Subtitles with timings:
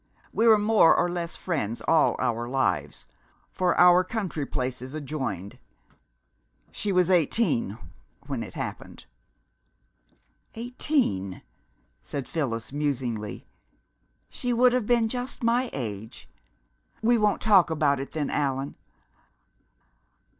[0.33, 3.05] We were more or less friends all our lives,
[3.51, 5.59] for our country places adjoined.
[6.71, 7.77] She was eighteen
[8.25, 9.05] when it happened."
[10.55, 11.43] "Eighteen,"
[12.01, 13.45] said Phyllis musingly.
[14.27, 16.27] "She would have been just my age....
[17.03, 18.77] We won't talk about it, then, Allan